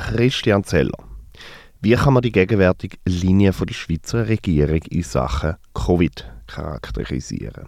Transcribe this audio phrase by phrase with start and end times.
[0.00, 0.98] Christian Zeller.
[1.82, 7.66] Wie kann man die gegenwärtige Linie der Schweizer Regierung in Sachen Covid charakterisieren?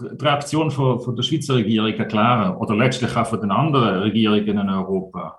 [0.00, 4.58] Die Reaktion von, von der Schweizer Regierung erklären oder letztlich auch von den anderen Regierungen
[4.58, 5.38] in Europa.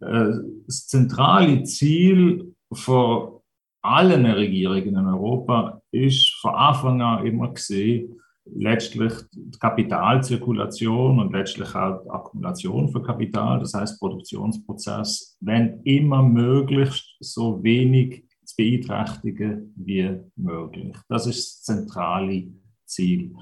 [0.00, 0.32] Äh,
[0.66, 3.40] das zentrale Ziel von
[3.82, 11.74] allen Regierungen in Europa ist von Anfang an immer gesehen, letztlich die Kapitalzirkulation und letztlich
[11.74, 19.72] auch die Akkumulation von Kapital, das heißt Produktionsprozess, wenn immer möglichst so wenig zu beeinträchtigen
[19.76, 20.96] wie möglich.
[21.08, 22.48] Das ist das zentrale
[22.84, 23.34] Ziel.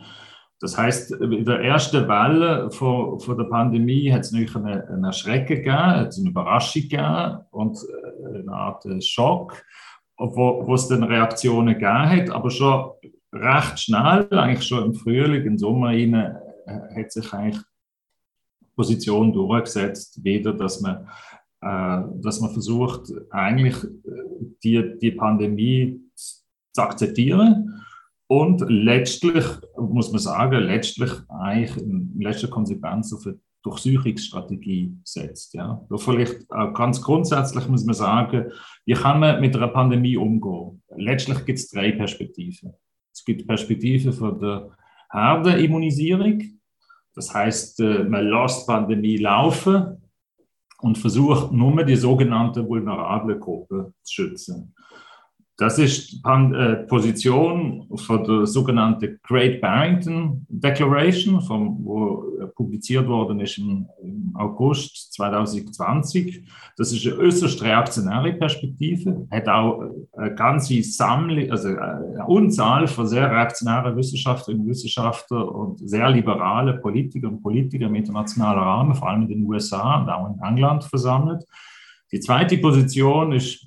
[0.60, 5.12] Das heißt, in der ersten Welle von, von der Pandemie hat es natürlich eine, eine
[5.12, 9.64] Schrecken gegeben, eine Überraschung gegeben und äh, eine Art Schock,
[10.18, 12.90] wo, wo es dann Reaktionen gegeben hat, aber schon
[13.32, 16.34] recht schnell, eigentlich schon im Frühling, im Sommer rein, äh,
[16.96, 17.62] hat sich eigentlich
[18.60, 21.08] die Position durchgesetzt, wieder, dass man,
[21.60, 23.88] äh, dass man versucht, eigentlich äh,
[24.62, 27.82] die, die Pandemie zu akzeptieren.
[28.26, 29.44] Und letztlich,
[29.76, 35.52] muss man sagen, letztlich eigentlich in letzter Konsequenz auf eine Durchsuchungsstrategie setzt.
[35.52, 35.84] Ja.
[35.96, 38.52] Vielleicht ganz grundsätzlich muss man sagen,
[38.86, 40.80] wie kann man mit einer Pandemie umgehen?
[40.96, 42.72] Letztlich gibt es drei Perspektiven.
[43.12, 44.70] Es gibt Perspektive von der
[45.10, 46.42] Herdenimmunisierung.
[47.14, 50.00] Das heißt, äh, man lässt die Pandemie laufen
[50.80, 54.74] und versucht nur die sogenannte vulnerable Gruppe zu schützen.
[55.60, 63.40] Das ist die äh, Position von der sogenannten Great Barrington Declaration, vom, wo publiziert worden
[63.40, 66.48] ist im, im, August 2020.
[66.78, 69.82] Das ist eine äußerst reaktionäre Perspektive, hat auch
[70.16, 76.78] eine ganze Sammlung, also eine Unzahl von sehr reaktionären Wissenschaftlerinnen und Wissenschaftlern und sehr liberale
[76.78, 80.84] Politiker und Politiker im internationalen Rahmen, vor allem in den USA und auch in England
[80.84, 81.44] versammelt.
[82.12, 83.66] Die zweite Position ist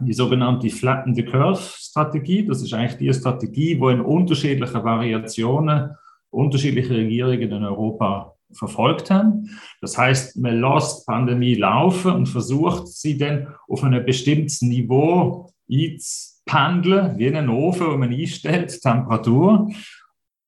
[0.00, 2.44] die sogenannte Flatten the Curve Strategie.
[2.46, 5.90] Das ist eigentlich die Strategie, wo in unterschiedlichen Variationen
[6.30, 9.50] unterschiedliche Regierungen in Europa verfolgt haben.
[9.80, 15.50] Das heißt, man lässt die Pandemie laufen und versucht sie dann auf ein bestimmtes Niveau
[15.70, 19.70] einzupendeln, wie einen Ofen, wo man einstellt, Temperatur.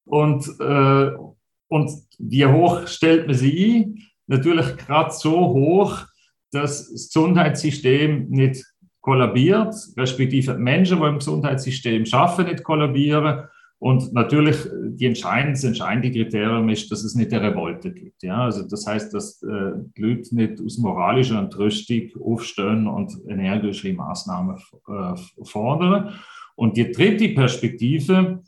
[0.04, 1.10] Und, äh,
[1.68, 4.02] und wie hoch stellt man sie ein?
[4.26, 6.06] Natürlich gerade so hoch,
[6.52, 8.64] dass das Gesundheitssystem nicht
[9.08, 13.44] kollabiert, respektive Menschen, die im Gesundheitssystem arbeiten, nicht kollabieren.
[13.78, 14.56] Und natürlich
[14.96, 18.22] die entscheidende, das entscheidende Kriterium ist, dass es nicht eine Revolte gibt.
[18.22, 18.42] Ja?
[18.42, 24.56] Also das heißt, dass äh, die Leute nicht aus moralischer Entrüstung aufstehen und energische Maßnahmen
[24.88, 25.14] äh,
[25.44, 26.12] fordern.
[26.54, 28.42] Und die dritte Perspektive,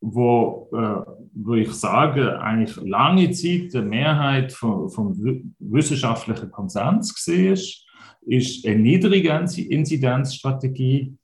[0.00, 5.14] wo, äh, wo ich sage, eigentlich lange Zeit die Mehrheit vom, vom
[5.58, 7.85] wissenschaftlichen Konsens gesehen ist,
[8.26, 11.16] ist eine niedrige Inzidenzstrategie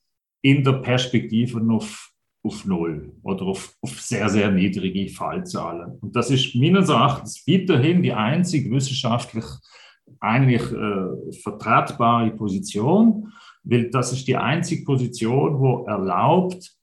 [0.42, 2.10] in der Perspektive auf,
[2.42, 5.98] auf Null oder auf, auf sehr, sehr niedrige Fallzahlen.
[6.00, 9.44] Und das ist meines Erachtens weiterhin die einzig wissenschaftlich
[10.20, 13.32] eigentlich äh, vertretbare Position,
[13.64, 16.76] weil das ist die einzige Position, wo erlaubt,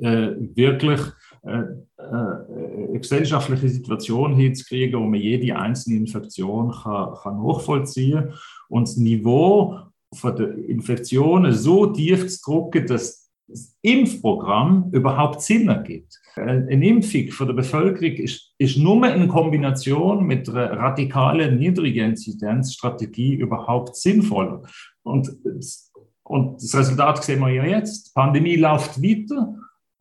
[0.00, 1.00] äh, wirklich
[1.42, 1.62] äh,
[2.10, 8.34] äh, gesellschaftliche Situation hinzukriegen, wo man jede einzelne Infektion kann, kann nachvollziehen kann
[8.68, 9.78] und das Niveau
[10.14, 16.20] von der Infektionen so tief zu drücken, dass das Impfprogramm überhaupt Sinn ergibt.
[16.36, 23.34] Eine Impfung von der Bevölkerung ist, ist nur in Kombination mit einer radikalen niedrigen Inzidenzstrategie
[23.34, 24.62] überhaupt sinnvoll.
[25.02, 25.30] Und,
[26.22, 28.08] und das Resultat sehen wir ja jetzt.
[28.08, 29.54] Die Pandemie läuft weiter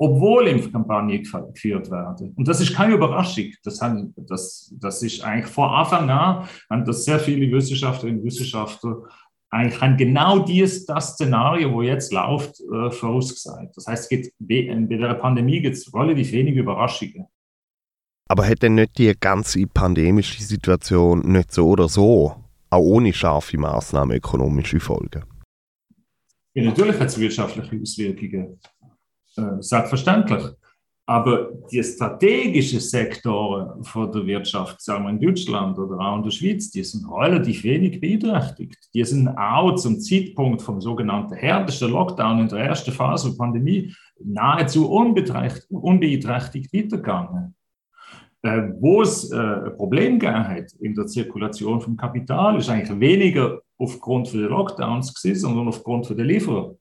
[0.04, 2.34] obwohl Impfkampagnen geführt werden.
[2.36, 3.52] Und das ist keine Überraschung.
[3.64, 8.26] Das, haben, das, das ist eigentlich vor Anfang an, haben das sehr viele Wissenschaftlerinnen und
[8.26, 9.04] Wissenschaftler
[9.54, 13.76] eigentlich haben genau dies, das Szenario, wo jetzt läuft, äh, vorausgesagt.
[13.76, 17.28] Das heißt, es gibt, bei der Pandemie gibt es relativ wenige Überraschungen.
[18.30, 22.38] Aber hat denn nicht die ganze pandemische Situation nicht so oder so,
[22.70, 25.26] auch ohne scharfe Maßnahmen, ökonomische Folgen?
[26.54, 28.58] Ja, natürlich hat es wirtschaftliche Auswirkungen.
[29.38, 30.44] Äh, selbstverständlich.
[31.06, 36.32] Aber die strategischen Sektoren von der Wirtschaft, sagen wir in Deutschland oder auch in der
[36.32, 38.78] Schweiz, die sind relativ wenig beeinträchtigt.
[38.94, 43.94] Die sind auch zum Zeitpunkt vom sogenannten härtesten Lockdown in der ersten Phase der Pandemie
[44.24, 47.56] nahezu unbeeinträchtigt weitergegangen.
[48.44, 53.00] Äh, wo es äh, ein Problem gegeben hat in der Zirkulation von Kapital, ist eigentlich
[53.00, 56.76] weniger aufgrund der Lockdowns gewesen, sondern aufgrund der Liefer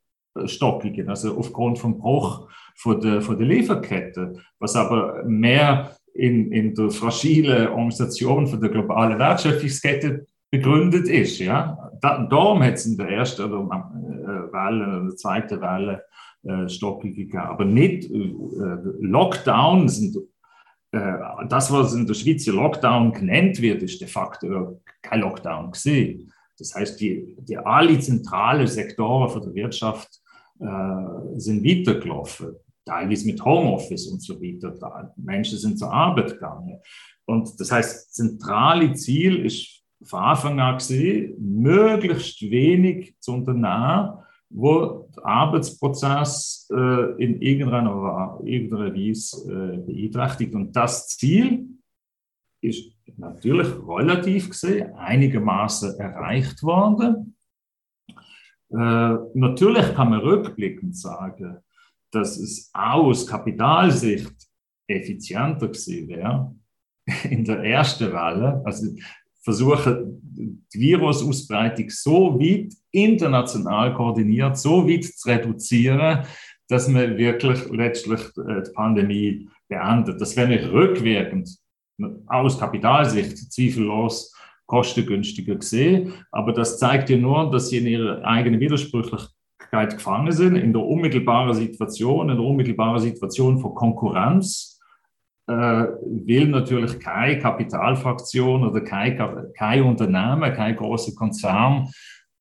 [0.45, 6.75] Stockungen, also aufgrund vom Bruch von der, von der Lieferkette, was aber mehr in, in
[6.75, 11.39] der fragilen Organisation von der globalen Wertschöpfungskette begründet ist.
[11.39, 11.91] Ja?
[12.01, 16.05] da, darum hat es in der ersten oder, äh, Welle oder der zweiten Welle
[16.43, 17.39] äh, Stockung gegeben.
[17.39, 18.33] Aber nicht äh,
[19.01, 20.17] Lockdown sind
[20.93, 21.13] äh,
[21.49, 26.33] das, was in der Schweiz Lockdown genannt wird, ist de facto kein Lockdown gewesen.
[26.59, 30.20] Das heißt, die, die alle zentralen Sektoren von der Wirtschaft
[30.61, 35.15] äh, sind weitergelaufen, teilweise mit Homeoffice und so weiter.
[35.17, 36.79] Menschen sind zur Arbeit gegangen.
[37.25, 44.19] Und das heißt, zentrale Ziel ist von Anfang an gesehen, möglichst wenig zu unternehmen,
[44.49, 50.55] wo der Arbeitsprozess äh, in irgendeiner, irgendeiner Weise äh, beeinträchtigt.
[50.55, 51.69] Und das Ziel
[52.61, 57.37] ist natürlich relativ gesehen einigermaßen erreicht worden.
[58.73, 61.59] Äh, natürlich kann man rückblickend sagen,
[62.11, 64.33] dass es aus Kapitalsicht
[64.87, 66.55] effizienter gewesen wäre
[67.31, 68.87] in der ersten Welle, also
[69.43, 70.21] versuchen,
[70.73, 76.25] die Virusausbreitung so weit international koordiniert, so weit zu reduzieren,
[76.69, 80.21] dass man wirklich letztlich äh, die Pandemie beendet.
[80.21, 81.59] Das wäre nicht rückwirkend
[82.27, 84.35] aus Kapitalsicht zweifellos
[84.71, 86.13] kostengünstiger gesehen.
[86.31, 90.83] Aber das zeigt ja nur, dass sie in ihrer eigenen Widersprüchlichkeit gefangen sind, in der
[90.83, 94.81] unmittelbaren Situation, in der unmittelbaren Situation von Konkurrenz
[95.49, 99.19] äh, will natürlich keine Kapitalfraktion oder kein,
[99.57, 101.89] kein Unternehmen, kein großer Konzern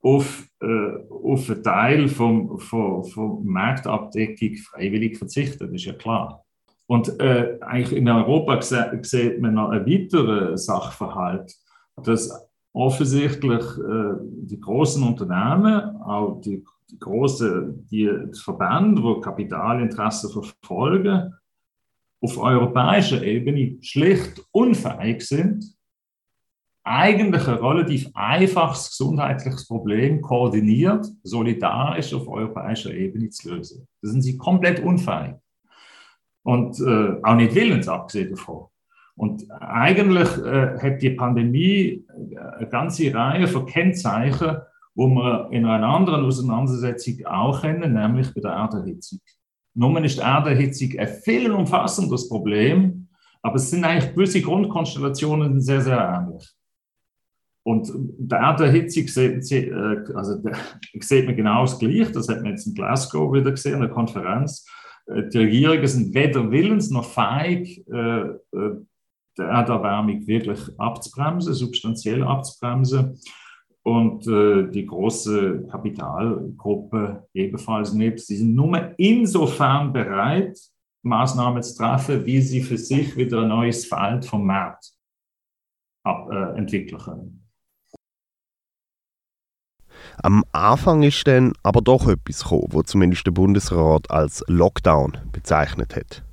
[0.04, 0.68] auf, äh,
[1.10, 6.44] auf einen Teil vom, vom, vom Marktabdeckung freiwillig verzichten, das ist ja klar.
[6.86, 11.56] Und äh, eigentlich in Europa sieht man noch einen weiteren Sachverhalt
[12.04, 12.32] dass
[12.74, 18.10] offensichtlich äh, die großen Unternehmen, auch die, die großen die
[18.44, 21.34] Verbände, die Kapitalinteressen verfolgen,
[22.22, 25.66] auf europäischer Ebene schlicht unfähig sind,
[26.84, 33.88] eigentlich ein relativ einfaches gesundheitliches Problem koordiniert, solidarisch auf europäischer Ebene zu lösen.
[34.02, 35.36] Da sind sie komplett unfähig.
[36.44, 38.68] Und äh, auch nicht willens, abgesehen davon.
[39.20, 44.60] Und eigentlich äh, hat die Pandemie äh, eine ganze Reihe von Kennzeichen,
[44.96, 49.20] wo wir in einer anderen Auseinandersetzung auch kennen, nämlich bei der Erderhitzung.
[49.74, 53.10] Nun ist die Erderhitzung ein viel umfassendes Problem,
[53.42, 56.50] aber es sind eigentlich gewisse Grundkonstellationen sehr, sehr ähnlich.
[57.64, 60.42] Und der Erderhitzung sieht, äh, also
[61.02, 63.90] sieht man genau das Gleiche, das hat man jetzt in Glasgow wieder gesehen, in der
[63.90, 64.66] Konferenz.
[65.08, 67.84] Die Regierungen sind weder willens noch fähig,
[69.40, 73.20] die Erderwärmung wirklich abzubremsen, substanziell abzubremsen.
[73.82, 78.20] Und äh, die große Kapitalgruppe ebenfalls nicht.
[78.20, 80.60] Sie sind nur insofern bereit,
[81.02, 84.92] Maßnahmen zu treffen, wie sie für sich wieder ein neues Feld vom Markt
[86.04, 87.50] ab, äh, entwickeln können.
[90.22, 95.96] Am Anfang ist dann aber doch etwas gekommen, wo zumindest der Bundesrat als Lockdown bezeichnet
[95.96, 96.24] hat.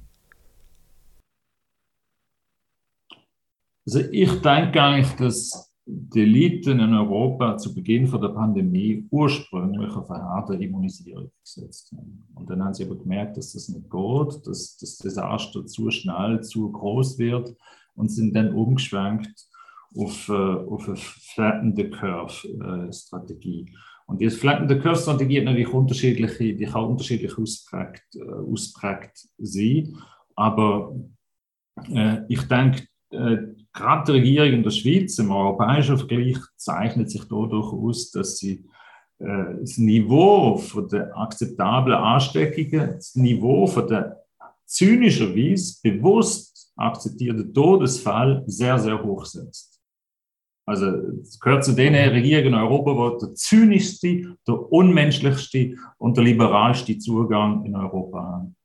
[3.87, 9.95] Also ich denke eigentlich, dass die Eliten in Europa zu Beginn von der Pandemie ursprünglich
[9.95, 12.27] auf eine harte Immunisierung gesetzt haben.
[12.35, 16.41] Und dann haben sie aber gemerkt, dass das nicht geht, dass das Desaster zu schnell,
[16.43, 17.55] zu groß wird
[17.95, 19.47] und sind dann umgeschwenkt
[19.97, 23.73] auf, äh, auf eine flattende Curve-Strategie.
[24.07, 29.97] Und diese flattende Curve-Strategie hat natürlich unterschiedliche, die kann unterschiedlich ausprägt, äh, sein.
[30.35, 30.97] Aber
[31.93, 33.39] äh, ich denke, äh,
[33.77, 38.65] gerade die Regierung in der Schweiz im europäischen Vergleich zeichnet sich dadurch aus, dass sie
[39.19, 44.23] äh, das Niveau von der akzeptablen Ansteckungen, das Niveau von der
[44.65, 49.81] zynischerweise bewusst akzeptierten Todesfall sehr, sehr hoch setzt.
[50.69, 50.87] Also
[51.23, 56.99] es gehört zu den Regierungen in Europa, wo der zynischste, der unmenschlichste und der liberalste
[56.99, 58.56] Zugang in Europa haben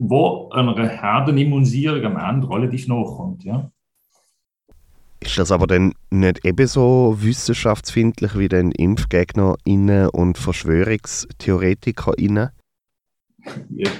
[0.00, 3.44] wo einer Herdenimmunisierung am Ende relativ nachkommt.
[3.44, 3.70] Ja.
[5.20, 12.48] Ist das aber dann nicht ebenso wissenschaftsfindlich wie den ImpfgegnerInnen und VerschwörungstheoretikerInnen?
[13.76, 13.90] Ja,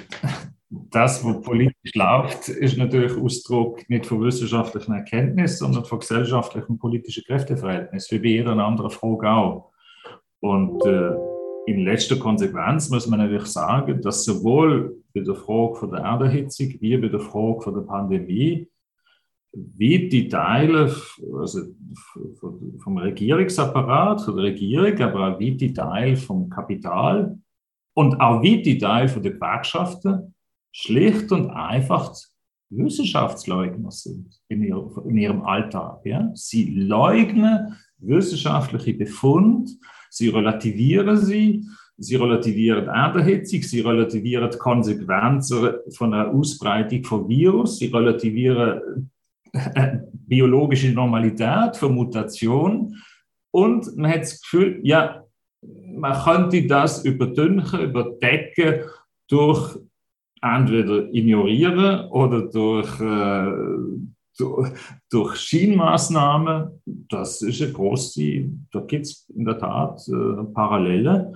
[0.70, 6.78] das, was politisch läuft, ist natürlich Ausdruck nicht von wissenschaftlichen Erkenntnissen, sondern von gesellschaftlichen und
[6.78, 9.72] politischen Kräfteverhältnissen, wie bei jeder anderen Frage auch.
[10.40, 11.10] Und äh,
[11.70, 16.68] in letzter Konsequenz muss man natürlich sagen, dass sowohl bei der Frage von der Erderhitzung
[16.80, 18.68] wie bei der Frage von der Pandemie
[19.52, 20.94] wie die Teile
[21.38, 21.60] also
[22.82, 27.38] vom Regierungsapparat, von der Regierung, aber auch wie die Teile vom Kapital
[27.94, 30.34] und auch wie die Teile der Gewerkschaften
[30.72, 32.12] schlicht und einfach
[32.70, 36.00] Wissenschaftsleugner sind in, ihr, in ihrem Alltag.
[36.04, 36.30] Ja?
[36.34, 39.70] Sie leugnen wissenschaftliche Befunde,
[40.10, 41.64] sie relativieren sie,
[41.96, 49.10] sie relativieren Erderhitzung, sie relativieren Konsequenzen von einer Ausbreitung von Virus, sie relativieren
[49.52, 52.96] äh, biologische Normalität von Mutation.
[53.52, 55.24] Und man hat das Gefühl, ja,
[55.62, 58.84] man könnte das überdünken, überdecken
[59.28, 59.78] durch
[60.42, 63.52] entweder ignorieren oder durch, äh,
[65.10, 66.82] durch, Schienmaßnahmen.
[67.08, 71.32] Das ist eine große, da gibt es in der Tat äh, Parallele.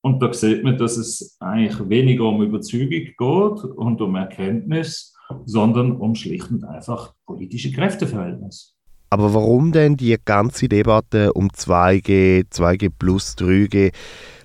[0.00, 5.96] Und da sieht man, dass es eigentlich weniger um Überzeugung geht und um Erkenntnis, sondern
[5.96, 8.76] um schlicht und einfach politische Kräfteverhältnisse.
[9.10, 13.92] Aber warum denn die ganze Debatte um 2G, 2G plus 3G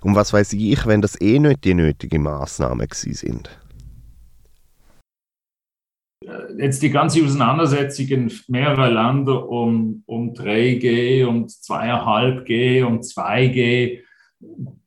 [0.02, 3.50] und was weiß ich, wenn das eh nicht die nötigen Maßnahmen sind?
[6.58, 14.00] Jetzt die ganze Auseinandersetzung in mehreren Ländern um, um 3G, um 2,5G, um 2G,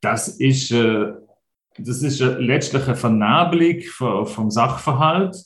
[0.01, 1.13] das ist, äh,
[1.79, 3.81] das ist letztlich eine Vernabelung
[4.27, 5.37] vom Sachverhalt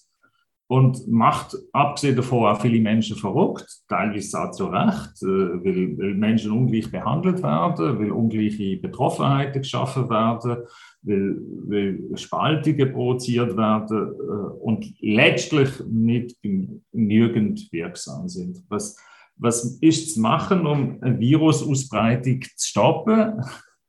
[0.68, 6.14] und macht abgesehen davon auch viele Menschen verrückt, teilweise auch zu Recht, äh, weil, weil
[6.14, 10.58] Menschen ungleich behandelt werden, weil ungleiche Betroffenheiten geschaffen werden,
[11.02, 18.62] weil, weil Spaltungen provoziert werden äh, und letztlich nicht genügend wirksam sind.
[18.68, 18.98] Was,
[19.36, 23.40] was ist zu machen, um eine Virusausbreitung zu stoppen?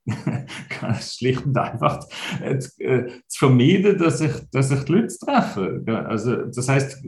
[1.00, 2.04] schlicht und einfach
[2.42, 5.88] äh, äh, zu vermeiden, dass sich, dass sich die Leute treffen.
[5.88, 7.02] Also, das heißt,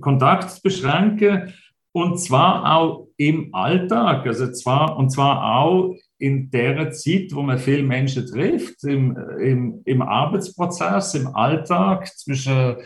[0.00, 1.52] Kontakt zu beschränken
[1.96, 7.58] und zwar auch im Alltag, also zwar, und zwar auch in der Zeit, wo man
[7.58, 12.76] viele Menschen trifft, im, im, im Arbeitsprozess, im Alltag zwischen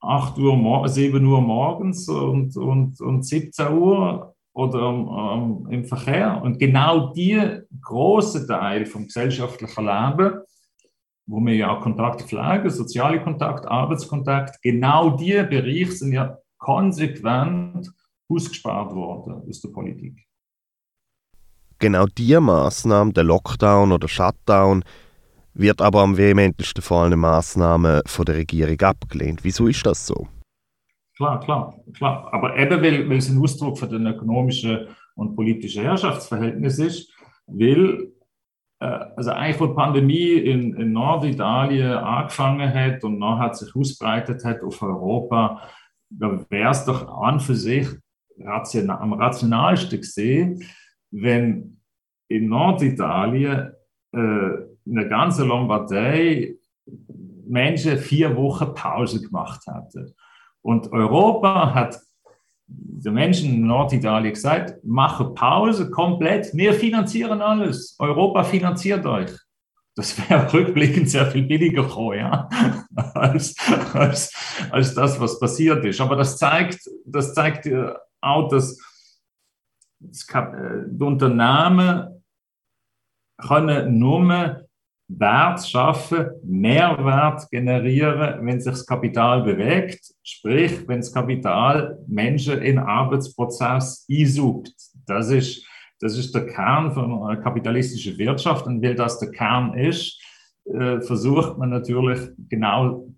[0.00, 6.40] 8 Uhr, 7 Uhr morgens und, und, und 17 Uhr oder um, im Verkehr.
[6.42, 10.40] Und genau die große Teil vom gesellschaftlichen Leben,
[11.26, 17.90] wo wir ja auch Kontakte pflegen, soziale Kontakt, Arbeitskontakt, genau die Bereiche sind ja konsequent
[18.28, 20.24] ausgespart worden aus der Politik.
[21.78, 24.84] Genau diese Maßnahme, der Lockdown oder Shutdown,
[25.54, 29.44] wird aber am vehementesten vor allem Maßnahmen von der Regierung abgelehnt.
[29.44, 30.28] Wieso ist das so?
[31.16, 32.32] Klar, klar, klar.
[32.32, 37.12] Aber eben, weil, weil es ein Ausdruck für den ökonomischen und politischen Herrschaftsverhältnis ist,
[37.46, 38.12] weil
[38.80, 44.44] äh, also eigentlich wo die Pandemie in, in Norditalien angefangen hat und nachher sich ausbreitet
[44.44, 45.62] hat auf Europa,
[46.10, 47.88] da wäre es doch an für sich
[48.38, 50.62] ration, am rationalsten gesehen,
[51.10, 51.80] wenn
[52.28, 53.72] in Norditalien
[54.12, 54.50] äh,
[54.86, 56.56] in der ganzen Lombardei
[57.46, 60.14] Menschen vier Wochen Pause gemacht hatten.
[60.64, 62.00] Und Europa hat
[62.66, 69.30] den Menschen in Norditalien gesagt, mache Pause komplett, wir finanzieren alles, Europa finanziert euch.
[69.94, 72.48] Das wäre rückblickend sehr viel billiger gekommen, ja,
[73.14, 73.54] als,
[73.92, 74.32] als,
[74.70, 76.00] als das, was passiert ist.
[76.00, 77.68] Aber das zeigt, das zeigt
[78.22, 78.78] auch, dass
[80.00, 82.22] die Unternehmen
[83.36, 84.63] können nur
[85.08, 92.78] Wert schaffen, Mehrwert generieren, wenn sich das Kapital bewegt, sprich, wenn das Kapital Menschen in
[92.78, 94.72] Arbeitsprozess einsucht.
[95.06, 95.66] Das ist,
[96.00, 98.66] das ist der Kern von einer kapitalistischen Wirtschaft.
[98.66, 100.20] Und weil das der Kern ist,
[100.64, 103.08] äh, versucht man natürlich genau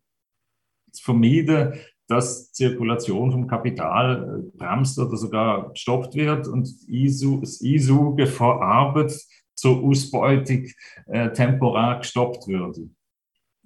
[0.90, 1.74] zu vermeiden,
[2.08, 6.48] dass Zirkulation vom Kapital äh, bremst oder sogar gestoppt wird.
[6.48, 9.12] Und das Einsuchen von Arbeit
[9.56, 10.66] zur Ausbeutung
[11.06, 12.90] äh, temporär gestoppt würde.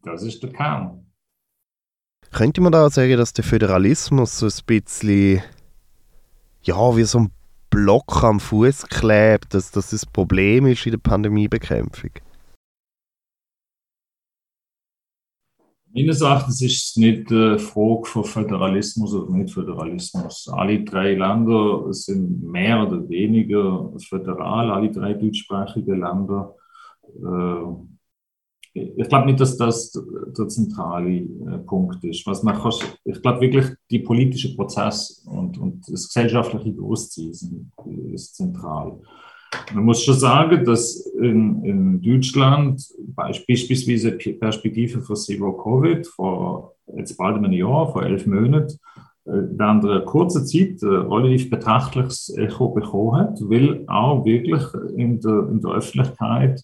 [0.03, 1.07] Das ist der Kern.
[2.33, 5.43] Könnte man da sagen, dass der Föderalismus so ein bisschen
[6.63, 7.31] ja, wie so ein
[7.71, 12.11] Block am Fuß klebt, dass das das Problem ist in der Pandemiebekämpfung?
[15.93, 20.49] Meines Erachtens ist es nicht eine Frage von Föderalismus oder nicht Föderalismus.
[20.53, 26.55] Alle drei Länder sind mehr oder weniger föderal, alle drei deutschsprachigen Länder.
[27.07, 27.91] Äh,
[28.73, 32.25] ich glaube nicht, dass das der zentrale äh, Punkt ist.
[32.25, 32.73] Was man kann,
[33.05, 37.73] ich glaube wirklich, die politische Prozess und, und das gesellschaftliche Bewusstsein sind,
[38.13, 39.01] ist zentral.
[39.75, 47.17] Man muss schon sagen, dass in, in Deutschland beispielsweise Perspektive für Zero Covid vor jetzt
[47.17, 48.79] bald einem Jahr, vor elf Monaten,
[49.25, 54.63] äh, während einer kurzen Zeit ein relativ betrachtliches Echo bekommen hat, weil auch wirklich
[54.97, 56.63] in der, in der Öffentlichkeit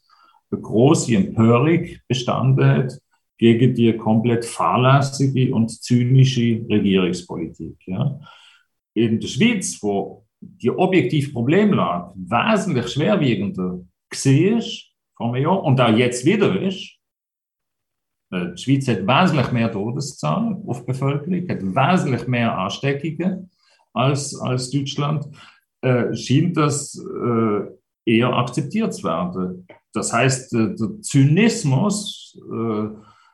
[0.51, 2.99] eine große Empörung bestanden hat
[3.39, 7.77] gegen die komplett fahrlässige und zynische Regierungspolitik.
[7.87, 8.19] Ja.
[8.95, 14.63] In der Schweiz, wo die objektive Problemlage wesentlich schwerwiegender war
[15.17, 16.97] vor einem Jahr und auch jetzt wieder ist,
[18.31, 23.51] äh, die Schweiz hat wesentlich mehr Todeszahlen auf Bevölkerung, hat wesentlich mehr Ansteckungen
[23.93, 25.27] als, als Deutschland,
[25.81, 27.61] äh, scheint das äh,
[28.05, 29.67] eher akzeptiert zu werden.
[29.93, 32.89] Das heißt, äh, der Zynismus, äh,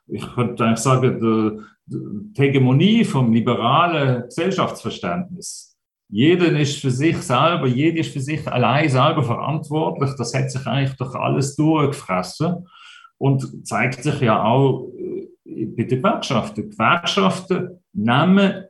[0.07, 5.72] ich könnte eigentlich sagen, der, die Hegemonie vom liberalen Gesellschaftsverständnis,
[6.13, 10.67] jeder ist für sich selber, jeder ist für sich allein selber verantwortlich, das hat sich
[10.67, 12.69] eigentlich durch alles durchgefressen
[13.17, 16.65] und zeigt sich ja auch äh, bei den Gewerkschaften.
[16.65, 18.65] Die Gewerkschaften nehmen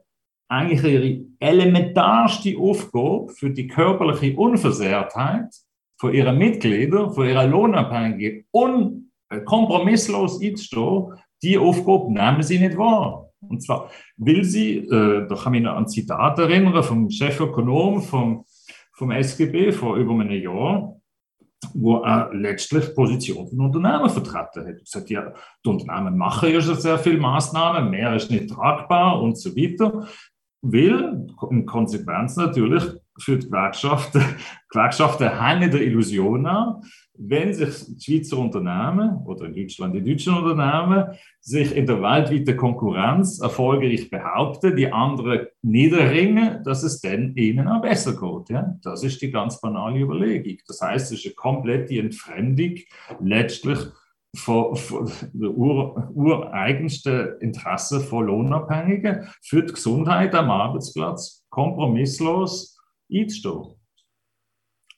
[0.49, 5.53] eigentlich ihre elementarste Aufgabe für die körperliche Unversehrtheit
[5.99, 12.77] von ihren Mitgliedern, von ihrer Lohnabhängigen und äh, kompromisslos einzustehen, die Aufgabe nehmen sie nicht
[12.79, 13.32] wahr.
[13.49, 18.45] Und zwar will sie, äh, da noch an ein Zitat erinnern vom Chefökonom vom,
[18.93, 20.97] vom SGB vor über einem Jahr,
[21.75, 24.79] wo er letztlich Position von Unternehmen vertreten hat.
[24.79, 25.33] Er sagt, ja,
[25.65, 30.07] die Unternehmen machen ja schon sehr viele Maßnahmen, mehr ist nicht tragbar und so weiter.
[30.63, 32.85] Will in Konsequenz natürlich
[33.19, 36.83] für die Gewerkschaften, die Gewerkschaften hängen der Illusion an,
[37.15, 43.41] wenn sich Schweizer Unternehmen oder in Deutschland die deutschen Unternehmen sich in der weltweiten Konkurrenz
[43.41, 48.51] erfolgreich behaupten, die anderen niederringen, dass es dann ihnen auch besser geht.
[48.51, 48.77] Ja?
[48.83, 50.57] Das ist die ganz banale Überlegung.
[50.67, 52.77] Das heißt, es ist eine komplette Entfremdung
[53.21, 53.79] letztlich
[54.35, 62.79] von, von der ur, ureigensten Interesse von Lohnabhängigen für die Gesundheit am Arbeitsplatz kompromisslos
[63.13, 63.82] einzustehen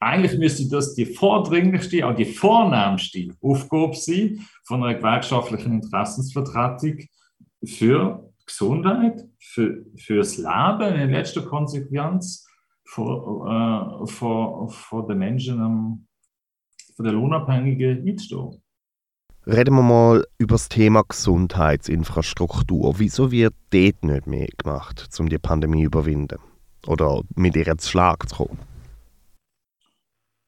[0.05, 6.99] eigentlich müsste das die vordringlichste, auch die vornehmste Aufgabe sein von einer gewerkschaftlichen Interessensvertretung
[7.65, 12.47] für Gesundheit, für, fürs Leben in letzter Konsequenz
[12.87, 16.07] von, äh, von, von den Menschen,
[16.97, 18.61] von den Lohnabhängigen einzustehen.
[19.47, 22.99] Reden wir mal über das Thema Gesundheitsinfrastruktur.
[22.99, 26.39] Wieso wird dort nicht mehr gemacht, um die Pandemie zu überwinden?
[26.87, 28.74] Oder mit ihr zu Schlag zu kommen?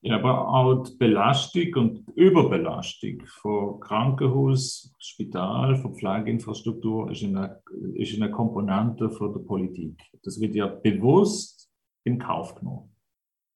[0.06, 7.60] Ja, aber auch die Belastung und Überbelastung von Krankenhaus, Spital, von Pflegeinfrastruktur ist eine,
[7.94, 10.00] ist eine Komponente von der Politik.
[10.22, 11.68] Das wird ja bewusst
[12.04, 12.94] in Kauf genommen.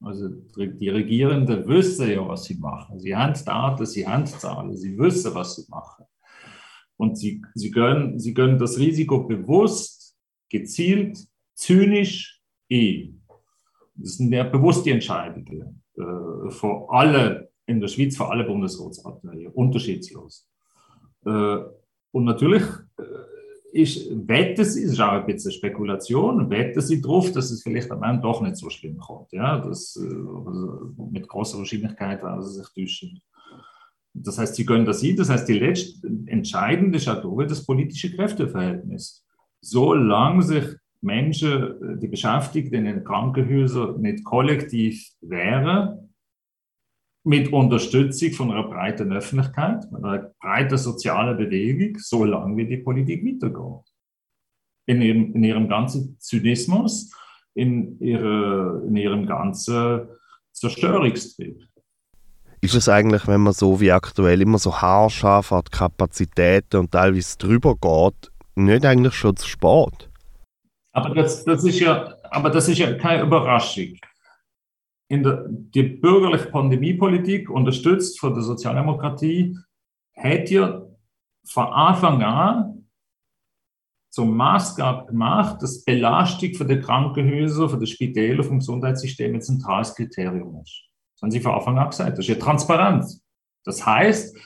[0.03, 2.99] Also die Regierenden wissen ja, was sie machen.
[2.99, 6.05] Sie haben Daten, sie haben Zahlen, sie wissen, was sie machen.
[6.97, 10.17] Und sie, sie, gönnen, sie gönnen das Risiko bewusst,
[10.49, 11.17] gezielt,
[11.55, 13.23] zynisch ein.
[13.95, 19.49] Das sind ja bewusst die Entscheidungen äh, für alle in der Schweiz, für alle Bundesratsparteien,
[19.49, 20.49] unterschiedslos.
[21.25, 21.59] Äh,
[22.13, 22.63] und natürlich
[22.99, 27.63] äh, ist, wetten sie, das ist auch ein bisschen Spekulation, wetten sie darauf, dass es
[27.63, 29.33] vielleicht am Ende doch nicht so schlimm kommt.
[29.33, 29.59] Ja?
[29.59, 33.23] Das, also mit großer Wahrscheinlichkeit werden sie sich täuschen.
[34.13, 35.17] Das heißt, sie können das sehen.
[35.17, 39.25] Das heißt, die letzte entscheidende auch das politische Kräfteverhältnis.
[39.61, 40.65] Solange sich
[41.03, 46.11] Menschen, die Beschäftigten in den Krankenhäusern nicht kollektiv wären,
[47.25, 53.85] mit Unterstützung von einer breiten Öffentlichkeit, einer breiten sozialen Bewegung, solange wie die Politik weitergeht.
[54.87, 57.13] In ihrem, in ihrem ganzen Zynismus,
[57.55, 60.09] in, ihre, in ihrem ganzen
[60.53, 61.63] Zerstörungstrieb.
[62.63, 67.39] Ist es eigentlich, wenn man so wie aktuell immer so haarscharf hat, Kapazitäten und teilweise
[67.39, 70.10] drüber geht, nicht eigentlich schon zu spät?
[70.93, 73.97] Aber das, das, ist, ja, aber das ist ja keine Überraschung.
[75.09, 79.57] In der, die bürgerliche Pandemiepolitik, unterstützt von der Sozialdemokratie,
[80.17, 80.83] hat ja
[81.45, 82.87] von Anfang an
[84.11, 89.95] zum Maßgab gemacht, dass Belastung für die Krankenhäuser, für die Spitäler, vom Gesundheitssystem ein zentrales
[89.95, 90.83] Kriterium ist.
[91.15, 92.13] Das haben sie von Anfang an gesagt.
[92.13, 93.05] Das ist ja transparent.
[93.65, 94.37] Das heißt,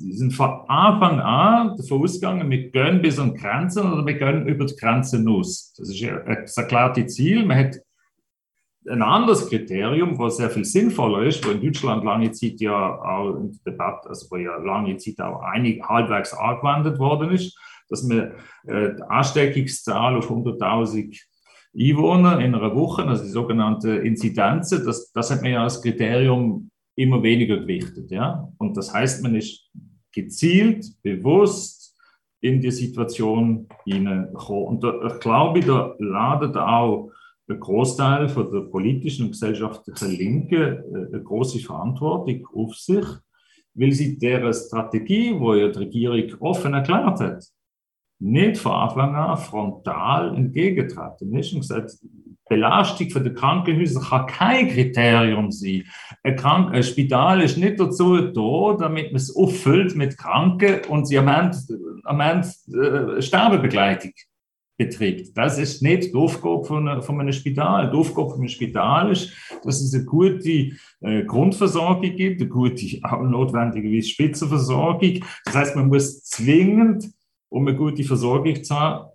[0.00, 4.14] Sie sind von Anfang an davon ausgegangen, wir gehen bis an die Grenzen oder wir
[4.14, 5.74] gehen über die Grenzen aus.
[5.76, 7.44] Das ist das erklärte Ziel.
[7.44, 7.76] Man hat
[8.88, 13.36] ein anderes Kriterium, was sehr viel sinnvoller ist, wo in Deutschland lange Zeit ja auch
[13.36, 17.58] in der Debatte, also wo ja lange Zeit auch einig, halbwegs angewendet worden ist,
[17.90, 18.32] dass man
[18.66, 21.14] äh, die Ansteckungszahl auf 100.000
[21.78, 26.70] Einwohner in einer Woche, also die sogenannte Inzidenzen, das, das hat man ja als Kriterium
[26.96, 28.10] immer weniger gewichtet.
[28.10, 28.48] Ja?
[28.56, 29.70] Und das heißt, man ist
[30.12, 31.96] gezielt, bewusst
[32.40, 34.64] in die Situation hineinkommen.
[34.64, 37.10] Und da, ich glaube, da ladet auch
[37.48, 43.04] ein Großteil von der politischen und gesellschaftlichen Linke äh, eine große Verantwortung auf sich,
[43.74, 47.44] weil sie der Strategie, wo ja die Regierung offen erklärt hat,
[48.20, 51.98] nicht von Anfang an frontal entgegentreten ist und gesagt,
[52.50, 55.84] Belastung von den Krankenhäusern kann kein Kriterium sein.
[56.24, 61.06] Ein, Krank ein Spital ist nicht dazu da, damit man es auffüllt mit Kranken und
[61.06, 61.56] sie am Ende,
[62.04, 62.48] am Ende
[63.16, 64.12] äh, Sterbebegleitung
[64.76, 65.36] betreibt.
[65.36, 67.90] Das ist nicht die Aufgabe von, von einem Spital.
[67.90, 69.32] Die Aufgabe von einem Spital ist,
[69.62, 75.20] dass es eine gute äh, Grundversorgung gibt, eine gute, auch notwendigerweise Spitzenversorgung.
[75.44, 77.10] Das heißt, man muss zwingend,
[77.48, 79.09] um eine gute Versorgung zu haben,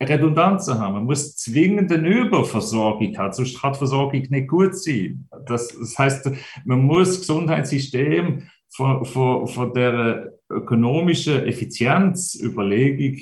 [0.00, 0.94] Redundanzen haben.
[0.94, 5.28] Man muss zwingend eine Überversorgung haben, sonst kann die Versorgung nicht gut sein.
[5.46, 6.30] Das, das heißt,
[6.64, 13.16] man muss das Gesundheitssystem von, von, von der ökonomischen Effizienzüberlegung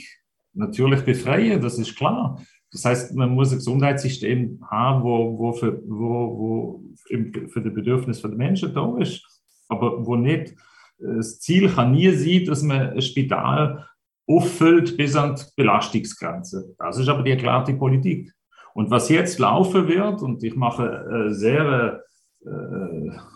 [0.52, 2.40] natürlich befreien, das ist klar.
[2.70, 8.28] Das heißt, man muss ein Gesundheitssystem haben, wo, wo, für, wo, wo für die Bedürfnisse
[8.28, 9.22] der Menschen da ist,
[9.68, 10.54] aber wo nicht
[10.98, 13.86] das Ziel kann nie sein, dass man ein Spital
[14.26, 16.74] auffüllt bis an die Belastungsgrenze.
[16.78, 18.32] Das ist aber die erklärte Politik.
[18.74, 22.02] Und was jetzt laufen wird, und ich mache äh, sehr,
[22.44, 22.48] äh,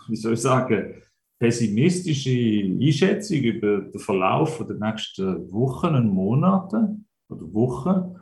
[0.07, 0.95] wie soll ich sagen,
[1.39, 6.97] pessimistische Einschätzung über den Verlauf der nächsten Wochen und Monate
[7.29, 8.15] oder Wochen,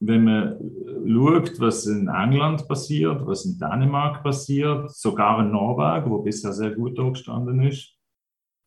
[0.00, 0.58] wenn man
[1.06, 6.70] schaut, was in England passiert, was in Dänemark passiert, sogar in Norwegen, wo bisher sehr
[6.70, 7.94] gut gestanden ist,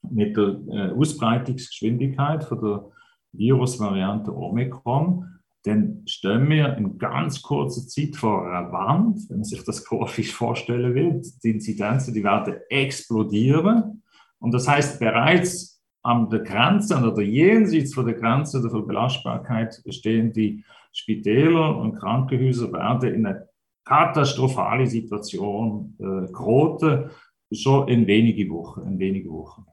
[0.10, 2.92] mit der äh, Ausbreitungsgeschwindigkeit von der
[3.34, 5.26] Virusvariante Omikron,
[5.64, 10.34] dann stellen wir in ganz kurzer Zeit vor einer Wand, wenn man sich das grafisch
[10.34, 14.04] vorstellen will, die Inzidenzen, die werden explodieren.
[14.40, 20.32] Und das heißt, bereits an der Grenze oder jenseits von der Grenze der Belastbarkeit stehen
[20.32, 20.64] die
[20.94, 23.50] Spitäler und Krankenhäuser werden in eine
[23.84, 27.10] katastrophale Situation äh, geraten,
[27.52, 28.88] schon in wenige Wochen.
[28.88, 29.66] In wenige Wochen.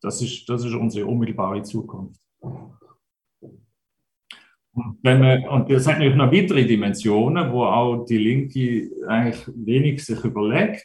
[0.00, 2.20] Das, ist, das ist unsere unmittelbare Zukunft.
[5.02, 10.04] Wenn man, und das hat natürlich noch weitere Dimensionen, wo auch die Linke eigentlich wenig
[10.04, 10.84] sich überlegt.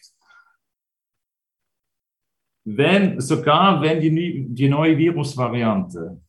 [2.65, 6.21] Wenn, sogar wenn die, die neue Virusvariante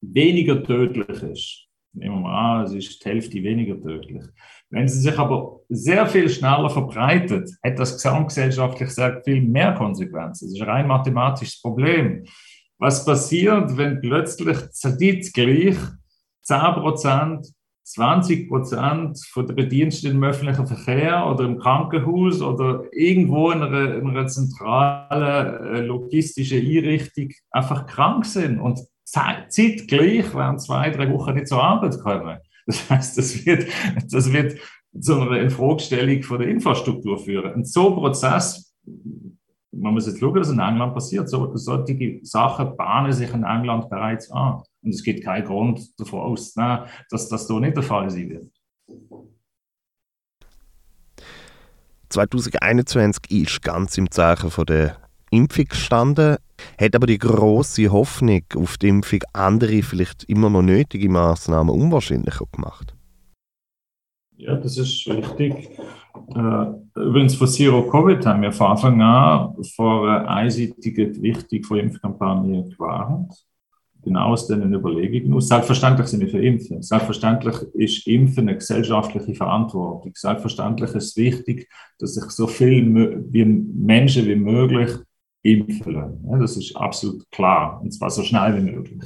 [0.00, 4.24] weniger tödlich ist, nehmen wir mal an, es ist die Hälfte weniger tödlich.
[4.70, 10.46] Wenn sie sich aber sehr viel schneller verbreitet, hat das gesamtgesellschaftlich sehr viel mehr Konsequenzen.
[10.46, 12.24] Das ist ein rein mathematisches Problem.
[12.78, 14.58] Was passiert, wenn plötzlich
[15.32, 15.76] gleich
[16.46, 17.52] 10%
[17.84, 18.48] 20
[19.30, 24.26] von der Bediensteten im öffentlichen Verkehr oder im Krankenhaus oder irgendwo in einer, in einer
[24.26, 31.62] zentralen äh, logistischen Einrichtung einfach krank sind und zeitgleich während zwei, drei Wochen nicht zur
[31.62, 32.38] Arbeit kommen.
[32.66, 33.66] Das heißt, das wird,
[34.10, 34.58] das wird
[34.98, 37.52] zu einer Infragestellung von der Infrastruktur führen.
[37.52, 38.74] Und so ein Prozess
[39.76, 41.28] man muss jetzt schauen, was in England passiert.
[41.28, 44.62] So, solche Sachen bahnen sich in England bereits an.
[44.82, 48.50] Und es gibt keinen Grund davon auszunehmen, dass das so nicht der Fall sein wird.
[52.10, 54.96] 2021 ist ganz im Zeichen von der
[55.30, 56.36] Impfung gestanden,
[56.80, 62.44] hat aber die große Hoffnung auf die Impfung andere vielleicht immer noch nötige Maßnahmen unwahrscheinlicher
[62.52, 62.94] gemacht.
[64.36, 65.70] Ja, das ist richtig.
[66.14, 71.78] Äh, übrigens von Zero Covid haben wir von Anfang an vor einer einseitigen Gewichtung von
[71.78, 73.34] Impfkampagnen gewarnt.
[74.02, 75.40] Genau aus diesen Überlegungen.
[75.40, 76.82] Selbstverständlich sind wir für Impfen.
[76.82, 80.12] Selbstverständlich ist Impfen eine gesellschaftliche Verantwortung.
[80.14, 84.90] Selbstverständlich ist es wichtig, dass sich so viele Menschen wie möglich
[85.42, 86.40] impfen lassen.
[86.40, 87.80] das ist absolut klar.
[87.82, 89.02] Und zwar so schnell wie möglich.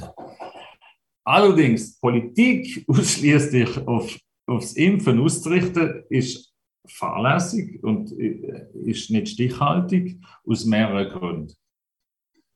[1.23, 4.17] Allerdings, Politik ausschließlich auf,
[4.47, 6.48] aufs Impfen auszurichten, ist
[6.91, 11.53] fahrlässig und äh, ist nicht stichhaltig aus mehreren Gründen.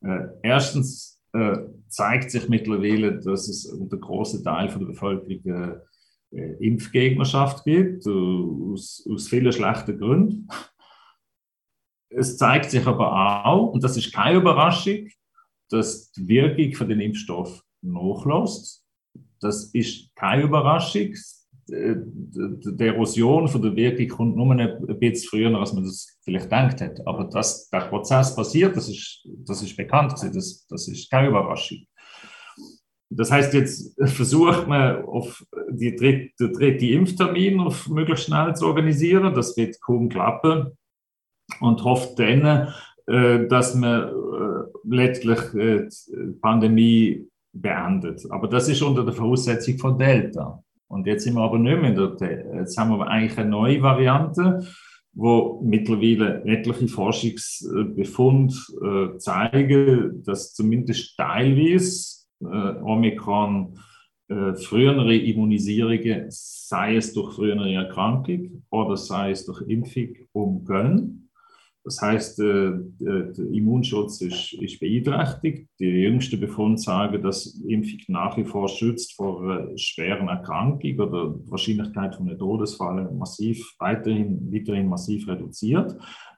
[0.02, 5.82] Äh, erstens äh, zeigt sich mittlerweile, dass es unter großen Teil von der Bevölkerung
[6.60, 10.48] Impfgegnerschaft gibt, aus, aus vielen schlechten Gründen.
[12.10, 15.10] Es zeigt sich aber auch, und das ist keine Überraschung,
[15.70, 18.84] dass die Wirkung von den Impfstoff nachlässt.
[19.40, 21.14] Das ist keine Überraschung.
[21.70, 26.52] Äh, die Erosion von der Wirkung kommt nur ein bisschen früher, als man das vielleicht
[26.52, 27.06] denkt hat.
[27.08, 31.80] Aber dass der Prozess passiert, das ist, das ist bekannt, das, das ist keine Überraschung.
[33.10, 38.66] Das heißt, jetzt versucht man, auf die dritte, den dritten Impftermin auf möglichst schnell zu
[38.66, 39.34] organisieren.
[39.34, 40.72] Das wird kaum klappen.
[41.60, 42.74] Und hofft dann,
[43.06, 48.26] äh, dass man äh, letztlich die Pandemie beendet.
[48.32, 50.63] Aber das ist unter der Voraussetzung von Delta.
[50.88, 52.22] Und jetzt sind wir aber nicht mehr dort.
[52.22, 54.62] Jetzt haben wir eigentlich eine neue Variante.
[55.14, 63.78] wo mittlerweile etliche Forschungsbefunde äh, zeigen, dass zumindest teilweise äh, Omikron
[64.28, 71.23] äh, frühere Immunisierungen, sei es durch frühere Erkrankung oder sei es durch Impfung, umgehen.
[71.84, 75.68] Das heißt, äh, der Immunschutz ist, ist beeinträchtigt.
[75.80, 81.36] Die jüngsten Befunde sagen, dass Impfung nach wie vor schützt vor einer schweren Erkrankung oder
[81.38, 85.96] die Wahrscheinlichkeit von einem Todesfall massiv, weiterhin, weiterhin massiv reduziert.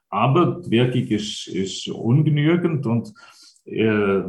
[0.08, 3.12] Aber die Wirkung ist, ist ungenügend und,
[3.66, 4.22] äh,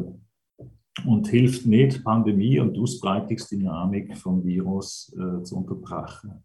[1.06, 6.44] und hilft nicht, Pandemie und Ausbreitungsdynamik vom Virus äh, zu unterbrechen.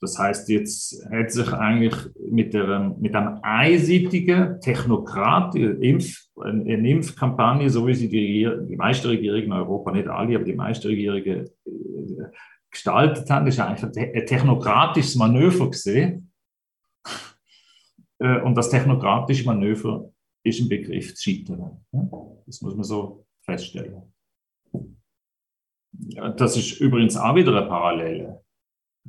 [0.00, 1.94] Das heißt, jetzt hat sich eigentlich
[2.30, 9.06] mit, der, mit einer einseitigen Technokrat, Impf, eine Impfkampagne, so wie sie die, die meisten
[9.06, 12.24] Regierungen in Europa, nicht alle, aber die meisten Regierungen äh,
[12.70, 16.30] gestaltet haben, ist eigentlich ein technokratisches Manöver gesehen.
[18.18, 21.84] Äh, und das technokratische Manöver ist ein Begriff zu scheitern.
[22.44, 24.12] Das muss man so feststellen.
[26.36, 28.45] Das ist übrigens auch wieder eine Parallele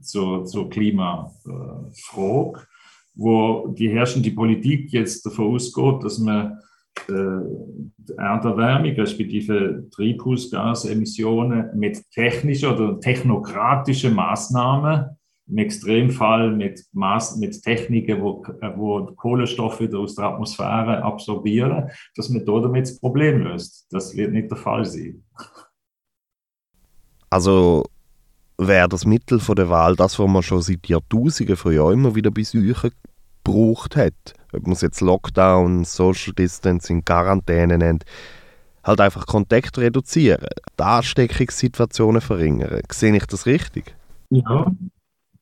[0.02, 2.68] zur, zur Klimafrage,
[3.16, 6.60] wo die herrschende Politik jetzt davon ausgeht, dass man
[7.10, 15.18] äh, Erderwärmung, respektive Treibhausgasemissionen mit technischen oder technokratischen Maßnahmen,
[15.50, 18.44] im Extremfall mit, Maß, mit Techniken, wo,
[18.76, 23.88] wo Kohlenstoff wieder aus der Atmosphäre absorbieren, dass man damit das Problem löst.
[23.90, 25.24] Das wird nicht der Fall sein.
[27.30, 27.86] Also
[28.58, 32.32] wäre das Mittel der Wahl das, was man schon seit Jahrtausenden von Jahren immer wieder
[32.32, 32.92] bei Seuchen
[33.44, 34.14] gebraucht hat.
[34.54, 38.04] Ob man es jetzt Lockdown, Social Distancing, Quarantäne nennt.
[38.84, 40.46] Halt einfach Kontakt reduzieren,
[40.80, 42.82] die Ansteckungssituationen verringern.
[42.92, 43.96] Sehe ich das richtig?
[44.30, 44.72] Ja.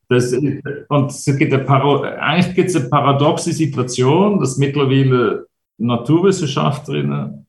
[0.10, 5.48] Das, und es gibt eine eigentlich gibt es eine paradoxe Situation, dass mittlerweile
[5.78, 7.45] Naturwissenschaftlerinnen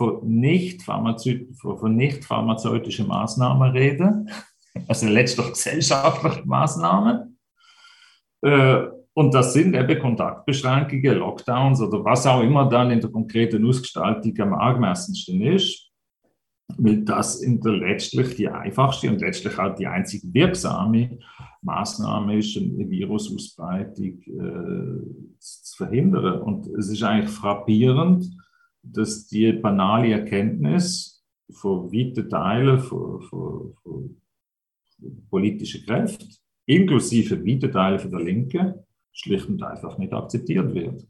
[0.00, 4.30] von nicht, von nicht pharmazeutischen Maßnahmen reden,
[4.88, 7.38] also letztlich gesellschaftliche Maßnahmen.
[8.40, 13.66] Äh, und das sind eben Kontaktbeschränkungen, Lockdowns oder was auch immer dann in der konkreten
[13.66, 15.90] Ausgestaltung am angemessensten ist,
[16.78, 21.18] weil das in der letztlich die einfachste und letztlich auch die einzig wirksame
[21.60, 26.40] Maßnahme ist, eine Virusausbreitung äh, zu verhindern.
[26.40, 28.24] Und es ist eigentlich frappierend,
[28.82, 34.20] dass die banale Erkenntnis von weiten Teilen von, von, von
[35.28, 36.28] politischen Kräften,
[36.66, 38.74] inklusive weiten Teilen von der Linken,
[39.12, 41.06] schlicht und einfach nicht akzeptiert wird.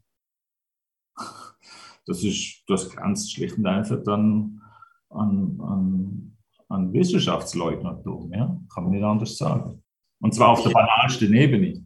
[2.07, 4.61] Das, ist, das grenzt schlicht und einfach dann
[5.09, 8.59] an, an, an Wissenschaftsleugnertum, ja?
[8.73, 9.83] kann man nicht anders sagen.
[10.19, 11.85] Und zwar auf der banalsten Ebene.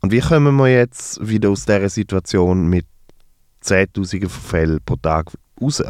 [0.00, 2.86] Und wie kommen wir jetzt wieder aus dieser Situation mit
[3.66, 5.82] Zehntausende von Fällen pro Tag raus?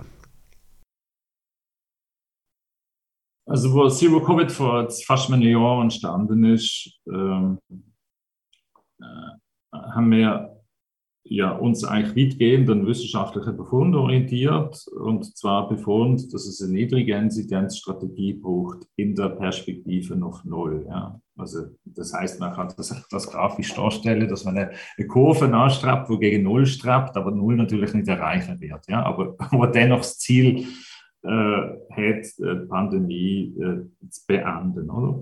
[3.49, 7.59] Also, wo Zero Covid vor fast einem Jahr entstanden ist, ähm,
[9.01, 9.37] äh,
[9.73, 10.56] haben wir
[11.29, 14.87] ja, uns eigentlich weitgehend an wissenschaftlichen Befund orientiert.
[14.99, 20.87] Und zwar Befund, dass es eine niedrige Inzidenzstrategie braucht in der Perspektive auf Null.
[20.89, 21.21] Ja.
[21.37, 26.09] Also das heißt, man kann das, das grafisch darstellen, dass man eine, eine Kurve anstrebt,
[26.09, 28.87] wo gegen Null strebt, aber Null natürlich nicht erreichen wird.
[28.89, 29.05] Ja.
[29.05, 30.67] Aber wo dennoch das Ziel
[31.23, 34.91] äh, hat, äh, die Pandemie äh, zu beenden.
[34.91, 35.21] Oder?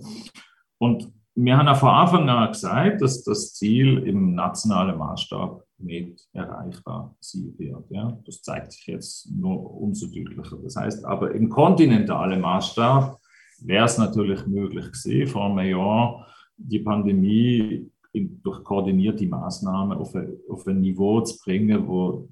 [0.78, 6.28] Und wir haben ja von Anfang an gesagt, dass das Ziel im nationalen Maßstab nicht
[6.32, 7.90] erreichbar sein wird.
[7.90, 8.18] Ja?
[8.24, 10.58] Das zeigt sich jetzt nur umso deutlicher.
[10.62, 13.18] Das heißt aber im kontinentalen Maßstab
[13.60, 20.36] wäre es natürlich möglich gewesen, vor einem Jahr die Pandemie durch koordinierte Maßnahmen auf ein,
[20.48, 22.28] auf ein Niveau zu bringen, wo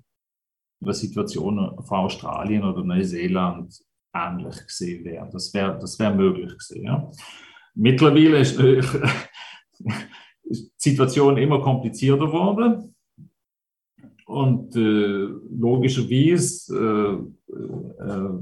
[0.80, 3.82] eine Situation von Australien oder Neuseeland
[4.14, 5.28] ähnlich gesehen wäre.
[5.32, 6.84] Das wäre das wär möglich gewesen.
[6.84, 7.10] Ja?
[7.74, 8.58] Mittlerweile ist
[10.44, 12.94] die Situation immer komplizierter geworden.
[14.26, 18.38] Und äh, logischerweise äh, äh,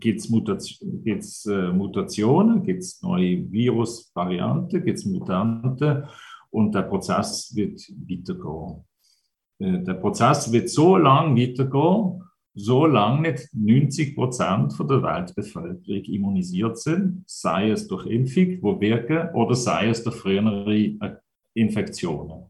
[0.00, 6.04] gibt es Mutation, äh, Mutationen, gibt es neue Virusvarianten, gibt es Mutanten
[6.50, 8.84] und der Prozess wird weitergehen.
[9.58, 12.22] Äh, der Prozess wird so lang weitergehen,
[12.54, 19.54] solange nicht 90 Prozent der Weltbevölkerung immunisiert sind, sei es durch Impfung, wo wirken, oder
[19.54, 21.22] sei es durch frühere
[21.54, 22.47] Infektionen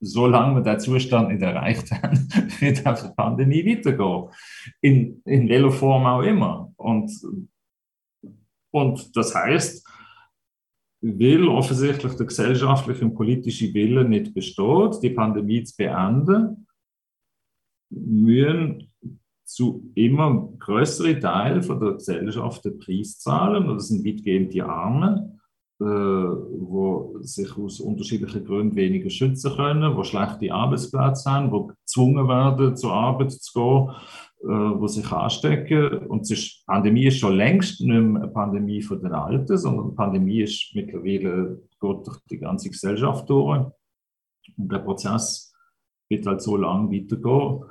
[0.00, 2.28] solange wir den Zustand nicht erreicht haben,
[2.60, 4.28] wird auch die Pandemie weitergehen.
[4.80, 6.72] In, in welcher Form auch immer.
[6.76, 7.10] Und,
[8.70, 9.86] und das heißt,
[11.00, 16.66] weil offensichtlich der gesellschaftliche und politische Wille nicht besteht, die Pandemie zu beenden,
[17.90, 18.92] müssen
[19.44, 23.68] zu immer größere Teil von der Gesellschaft den Preis zahlen.
[23.68, 25.37] Und das sind weitgehend die Armen,
[25.80, 32.26] äh, wo sich aus unterschiedlichen Gründen weniger schützen können, wo schlechte Arbeitsplätze haben, wo gezwungen
[32.26, 33.52] werden, zur Arbeit zu
[34.42, 36.08] gehen, äh, sich anstecken.
[36.08, 39.94] Und die Pandemie ist schon längst nicht mehr eine Pandemie von den Alten, sondern die
[39.94, 43.66] Pandemie ist mittlerweile geht durch die ganze Gesellschaft durch.
[44.56, 45.54] Und der Prozess
[46.08, 47.64] wird halt so lange weitergehen,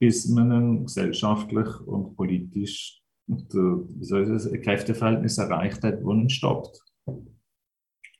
[0.00, 6.12] bis man ein gesellschaftlich und politisch und, wie soll ich das, Kräfteverhältnis erreicht hat, wo
[6.12, 6.82] man stoppt.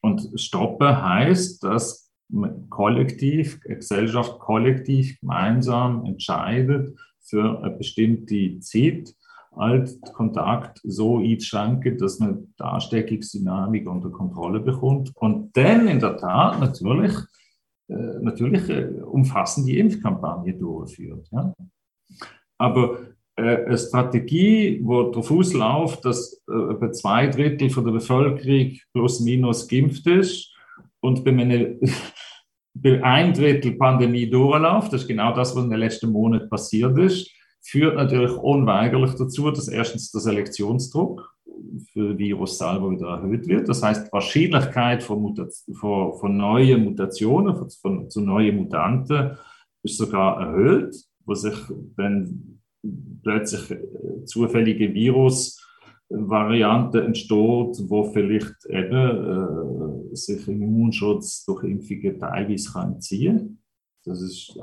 [0.04, 2.12] Und stoppen heißt, dass
[2.68, 9.14] kollektiv, Gesellschaft kollektiv gemeinsam entscheidet, für eine bestimmte Zeit
[9.56, 16.18] halt Kontakt so einzuschränken, dass man die Ansteckungsdynamik unter Kontrolle bekommt und dann in der
[16.18, 17.14] Tat natürlich,
[17.88, 21.26] äh, natürlich eine umfassende Impfkampagne durchführt.
[21.32, 21.54] Ja?
[22.58, 28.78] Aber äh, eine Strategie, die darauf ausläuft, dass äh, etwa zwei Drittel von der Bevölkerung
[28.92, 30.52] plus minus geimpft ist
[31.00, 31.80] und bei einem
[33.02, 37.30] ein Drittel Pandemie durchläuft, das ist genau das, was in den letzten Monaten passiert ist,
[37.60, 41.34] führt natürlich unweigerlich dazu, dass erstens der Selektionsdruck
[41.92, 43.68] für Virus selber wieder erhöht wird.
[43.68, 45.34] Das heißt, die Wahrscheinlichkeit von,
[45.80, 49.36] von, von neuen Mutationen, von, von, zu neuen Mutanten
[49.82, 50.94] ist sogar erhöht,
[51.24, 51.54] wo sich
[51.96, 52.53] dann
[53.22, 55.60] plötzlich äh, zufällige Virus
[56.08, 63.58] Variante entsteht, wo vielleicht eben äh, sich im Immunschutz durch Impfungen teilweise kann ziehen
[64.04, 64.58] das ist,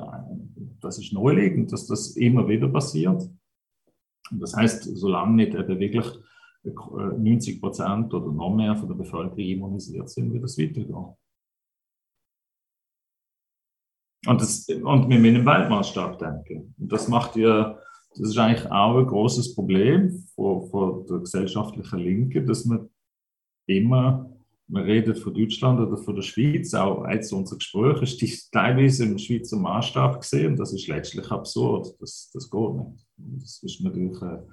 [0.80, 3.28] das ist naheliegend, dass das immer wieder passiert.
[4.30, 6.06] Das heißt, solange nicht eben wirklich
[6.64, 10.94] 90 Prozent oder noch mehr von der Bevölkerung immunisiert sind, wird das weitergehen.
[14.24, 16.74] Und, das, und wir müssen Weltmaßstab denken.
[16.78, 17.76] Und das macht ja
[18.16, 22.88] das ist eigentlich auch ein großes Problem von, von der gesellschaftlichen Linke, dass man
[23.66, 24.30] immer,
[24.68, 29.18] man redet von Deutschland oder von der Schweiz, auch als unser Gespräch ist teilweise im
[29.18, 30.56] Schweizer Maßstab gesehen.
[30.56, 31.94] Das ist letztlich absurd.
[32.00, 33.06] Das, das geht nicht.
[33.16, 34.46] Das ist natürlich eine,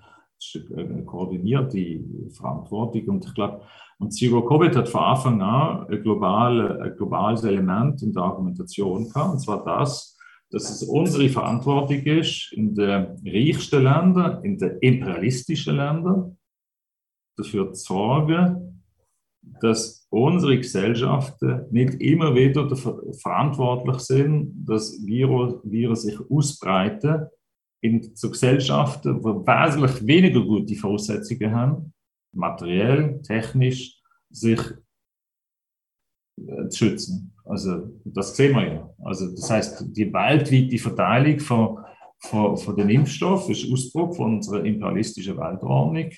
[0.76, 3.08] eine koordinierte Verantwortung.
[3.08, 3.62] Und ich glaube,
[4.00, 9.10] und Zero Covid hat von Anfang an ein, globale, ein globales Element in der Argumentation
[9.10, 10.17] gehabt, und zwar das,
[10.52, 16.38] dass es unsere Verantwortung ist, in den reichsten Ländern, in den imperialistischen Ländern,
[17.38, 18.84] dafür zu sorgen,
[19.62, 22.76] dass unsere Gesellschaften nicht immer wieder
[23.22, 27.28] verantwortlich sind, dass Viren, Viren sich ausbreiten
[27.82, 31.94] in zu Gesellschaften, die wesentlich weniger gute Voraussetzungen haben,
[32.34, 34.60] materiell, technisch, sich
[36.38, 37.29] äh, zu schützen.
[37.50, 38.90] Also das sehen wir ja.
[39.04, 41.80] Also das heißt, die weltweite Verteilung von,
[42.20, 46.12] von, von den Impfstoffen ist Ausdruck von unserer imperialistischen Weltordnung.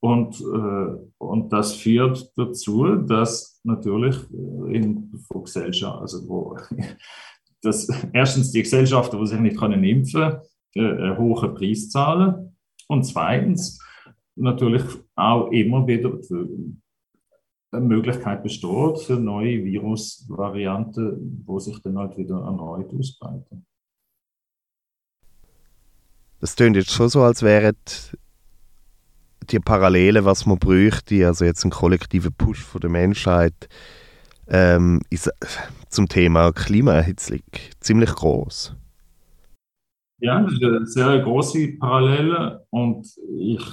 [0.00, 6.56] Und, äh, und das führt dazu, dass natürlich in von Gesellschaft, also wo,
[7.62, 10.40] dass erstens die Gesellschaften, die sich nicht können impfen können,
[10.74, 12.56] äh, einen hohen Preis zahlen.
[12.88, 13.78] Und zweitens
[14.34, 14.82] natürlich
[15.14, 16.18] auch immer wieder
[17.78, 23.64] Möglichkeit besteht für neue Virusvarianten, wo sich dann halt wieder erneut ausbreiten.
[26.40, 27.76] Das klingt jetzt schon so, als wären
[29.50, 33.68] die Parallelen, was man bräuchte, also jetzt ein kollektiver Push von der Menschheit
[34.48, 35.30] ähm, ist,
[35.88, 37.42] zum Thema Klimaerhitzung
[37.80, 38.74] ziemlich groß.
[40.20, 43.06] Ja, das ist eine sehr große Parallele und
[43.38, 43.64] ich,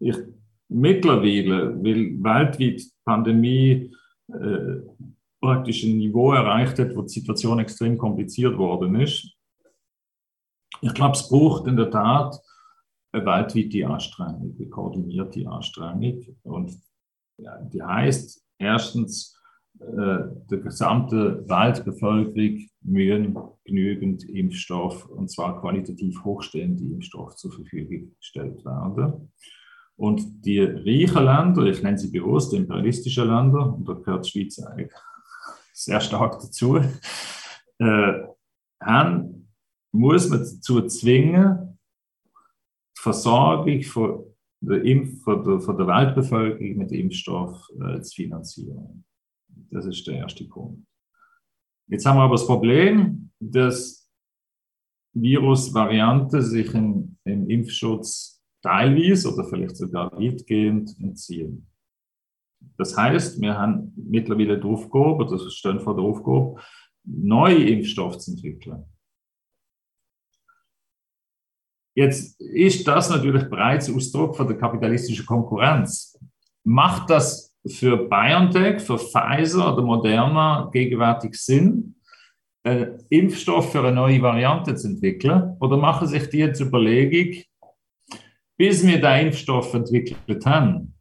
[0.00, 0.16] ich
[0.68, 3.94] mittlerweile, weil weltweit Pandemie
[4.28, 4.80] äh,
[5.40, 9.30] praktisch ein Niveau erreicht hat, wo die Situation extrem kompliziert worden ist.
[10.80, 12.40] Ich glaube, es braucht in der Tat
[13.12, 16.24] eine weltweite Anstrengung, eine koordinierte Anstrengung.
[16.42, 16.76] Und
[17.38, 19.38] ja, die heißt erstens,
[19.80, 20.18] äh,
[20.50, 29.32] der gesamte Weltbevölkerung müssen genügend Impfstoff, und zwar qualitativ hochstehende Impfstoff zur Verfügung gestellt werden.
[29.96, 34.58] Und die reichen Länder, ich nenne sie bewusst imperialistische Länder, und da gehört die Schweiz
[34.58, 34.92] eigentlich
[35.72, 36.76] sehr stark dazu,
[37.78, 38.12] äh,
[38.80, 39.48] haben,
[39.92, 41.78] muss man dazu zwingen,
[42.96, 49.04] die Versorgung von der, Impf von der, von der Weltbevölkerung mit Impfstoff äh, zu finanzieren.
[49.70, 50.86] Das ist der erste Punkt.
[51.86, 54.10] Jetzt haben wir aber das Problem, dass
[55.12, 58.33] Virusvarianten sich im, im Impfschutz
[58.64, 61.66] teilweise oder vielleicht sogar weitgehend entziehen.
[62.78, 66.60] Das heißt, wir haben mittlerweile die Aufgabe, das stehen vor der Aufgabe,
[67.04, 68.84] neue Impfstoffe zu entwickeln.
[71.94, 76.18] Jetzt ist das natürlich bereits Ausdruck von der kapitalistischen Konkurrenz.
[76.64, 81.96] Macht das für BioNTech, für Pfizer oder Moderna gegenwärtig Sinn,
[82.64, 85.56] einen Impfstoff für eine neue Variante zu entwickeln?
[85.60, 87.44] Oder machen sich die jetzt Überlegung,
[88.56, 90.94] bis wir den Impfstoff entwickelt haben,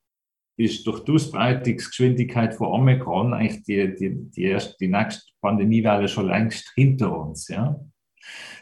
[0.57, 6.27] ist durch die Ausbreitungsgeschwindigkeit von Omikron eigentlich die, die, die, erste, die nächste Pandemiewelle schon
[6.27, 7.47] längst hinter uns.
[7.47, 7.79] Ja?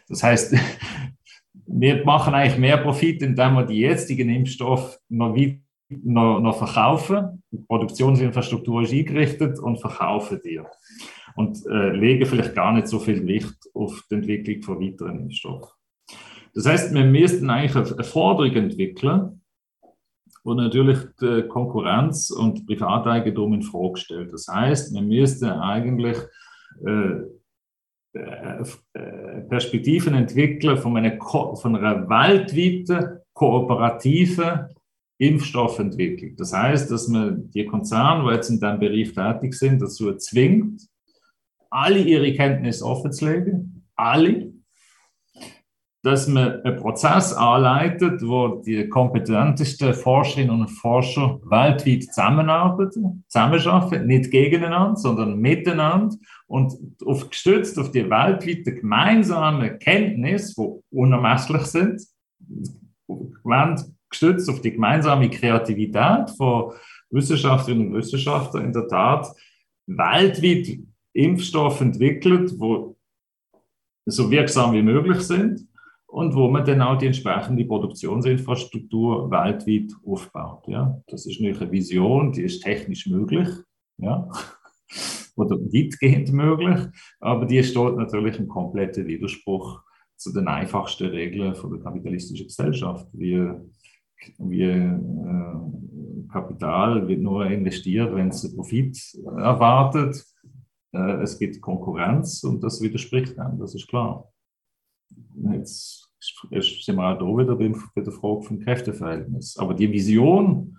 [0.08, 0.56] Das heißt,
[1.68, 5.36] wir machen eigentlich mehr Profit, indem wir die jetzigen Impfstoffe noch,
[5.90, 7.44] noch, noch verkaufen.
[7.52, 10.62] Die Produktionsinfrastruktur ist eingerichtet und verkaufen die.
[11.36, 15.70] Und äh, legen vielleicht gar nicht so viel Gewicht auf die Entwicklung von weiteren Impfstoffen.
[16.54, 19.42] Das heißt, wir müssten eigentlich eine Forderung entwickeln,
[20.44, 24.34] wo natürlich die Konkurrenz und Privateigentum in Frage stellt.
[24.34, 26.18] Das heißt, wir müssten eigentlich
[26.86, 27.22] äh,
[28.14, 34.68] äh, Perspektiven entwickeln von einer, von einer weltweiten kooperativen
[35.18, 36.36] Impfstoffentwicklung.
[36.36, 40.82] Das heißt, dass man die Konzerne, die jetzt in diesem Bereich tätig sind, dazu zwingt,
[41.70, 44.51] alle ihre Kenntnisse offenzulegen, alle,
[46.04, 54.32] dass man einen Prozess anleitet, wo die kompetentesten Forscherinnen und Forscher weltweit zusammenarbeiten, zusammenarbeiten, nicht
[54.32, 56.16] gegeneinander, sondern miteinander
[56.48, 56.74] und
[57.06, 62.02] auf, gestützt auf die weltweite gemeinsame Kenntnis, die unermesslich sind,
[64.10, 66.74] gestützt auf die gemeinsame Kreativität von
[67.12, 69.28] Wissenschaftlerinnen und Wissenschaftlern in der Tat
[69.86, 70.80] weltweit
[71.14, 72.98] Impfstoffe entwickelt, wo
[74.06, 75.68] so wirksam wie möglich sind
[76.12, 80.68] und wo man dann auch die entsprechende Produktionsinfrastruktur weltweit aufbaut.
[80.68, 81.02] Ja.
[81.08, 83.48] Das ist nicht eine Vision, die ist technisch möglich
[83.98, 84.28] ja.
[85.38, 86.80] oder weitgehend möglich,
[87.22, 89.82] aber die steht natürlich im kompletten Widerspruch
[90.18, 93.08] zu den einfachsten Regeln von der kapitalistischen Gesellschaft.
[93.14, 93.50] wie,
[94.38, 95.00] wie äh,
[96.30, 98.98] Kapital wird nur investiert, wenn es Profit
[99.38, 100.24] erwartet.
[100.94, 104.31] Äh, es gibt Konkurrenz und das widerspricht dann, das ist klar.
[105.36, 109.58] Jetzt sind wir auch da wieder bei der Frage vom Kräfteverhältnis.
[109.58, 110.78] Aber die Vision,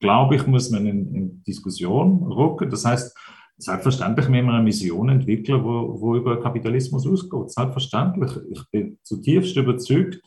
[0.00, 2.70] glaube ich, muss man in, in Diskussion rücken.
[2.70, 3.16] Das heißt,
[3.58, 7.50] selbstverständlich müssen wir eine Mission entwickeln, wo, wo über Kapitalismus ausgeht.
[7.50, 8.32] Selbstverständlich.
[8.50, 10.20] Ich bin zutiefst überzeugt,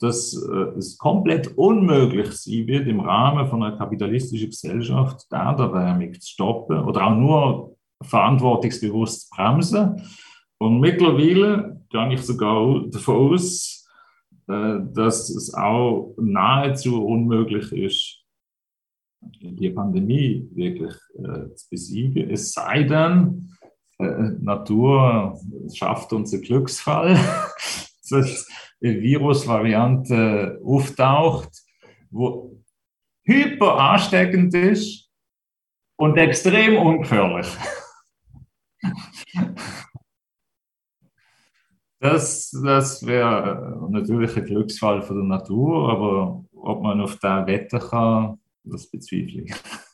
[0.00, 6.12] dass äh, es komplett unmöglich sein wird, im Rahmen von einer kapitalistischen Gesellschaft die Erderwärmung
[6.14, 10.02] zu stoppen oder auch nur verantwortungsbewusst zu bremsen.
[10.64, 13.86] Und mittlerweile gehe ich sogar davon aus,
[14.48, 18.24] äh, dass es auch nahezu unmöglich ist,
[19.20, 22.30] die Pandemie wirklich äh, zu besiegen.
[22.30, 23.54] Es sei denn,
[23.98, 25.38] äh, Natur
[25.74, 27.18] schafft uns einen Glücksfall,
[28.08, 28.48] dass
[28.82, 31.50] eine Virusvariante auftaucht,
[32.10, 32.58] wo
[33.24, 35.10] hyper ansteckend ist
[35.96, 37.48] und extrem ungefährlich.
[42.00, 47.80] Das, das wäre natürlich ein Glücksfall für die Natur, aber ob man auf da wetten
[47.80, 49.54] kann, das bezweifle ich.